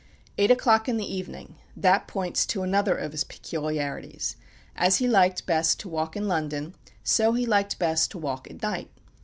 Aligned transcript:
"Eight 0.39 0.49
o'clock 0.49 0.89
in 0.89 0.97
the 0.97 1.05
evening," 1.05 1.57
that 1.77 2.07
points 2.07 2.47
to 2.47 2.63
another 2.63 2.95
of 2.97 3.11
his 3.11 3.23
peculiarities. 3.23 4.35
As 4.75 4.97
he 4.97 5.07
liked 5.07 5.45
best 5.45 5.79
to 5.81 5.89
walk 5.89 6.15
in 6.17 6.27
London, 6.27 6.73
so 7.03 7.33
he 7.33 7.45
liked 7.45 7.77
best 7.77 8.09
to 8.09 8.17
walk 8.17 8.49
at 8.49 8.63
night. 8.63 8.89